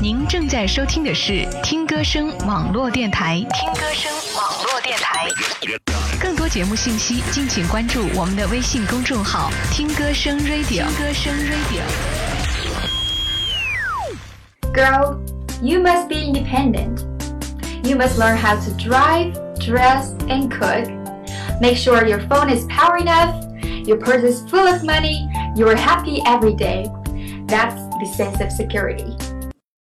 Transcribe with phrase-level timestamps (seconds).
[0.00, 3.44] 您正在收听的是听歌声网络电台。
[3.52, 5.26] 听歌声网络电台。
[6.20, 10.84] 更多节目信息，敬请关注我们的微信公众号“听歌声 Radio”。
[10.84, 11.82] 听歌声 Radio。
[14.72, 15.18] Girl,
[15.60, 17.00] you must be independent.
[17.82, 20.88] You must learn how to drive, dress, and cook.
[21.60, 23.34] Make sure your phone is power enough,
[23.84, 26.86] your purse is full of money, you are happy every day.
[27.48, 29.16] That's the sense of security.